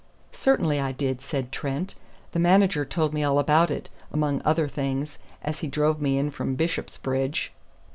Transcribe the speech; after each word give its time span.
"Certainly 0.33 0.79
I 0.79 0.93
did," 0.93 1.21
said 1.21 1.51
Trent. 1.51 1.93
"The 2.31 2.39
manager 2.39 2.85
told 2.85 3.13
me 3.13 3.23
all 3.23 3.37
about 3.37 3.69
it, 3.69 3.87
among 4.11 4.41
other 4.43 4.67
things, 4.67 5.19
as 5.43 5.59
he 5.59 5.67
drove 5.67 6.01
me 6.01 6.17
in 6.17 6.31
from 6.31 6.55
Bishopsbridge." 6.55 7.51